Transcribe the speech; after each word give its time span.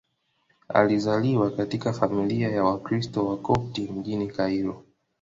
Alizaliwa 0.69 1.51
katika 1.51 1.93
familia 1.93 2.49
ya 2.49 2.63
Wakristo 2.63 3.27
Wakopti 3.27 3.81
mjini 3.81 4.27
Kairo. 4.27 4.83